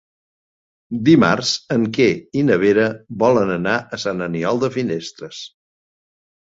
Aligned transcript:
Dimarts 1.09 1.51
en 1.75 1.85
Quer 1.99 2.09
i 2.41 2.43
na 2.49 2.59
Vera 2.65 2.87
volen 3.27 3.55
anar 3.59 3.77
a 3.99 4.03
Sant 4.07 4.27
Aniol 4.31 4.65
de 4.67 4.73
Finestres. 4.81 5.47